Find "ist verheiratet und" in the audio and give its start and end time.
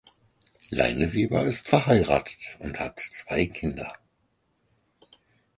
1.45-2.79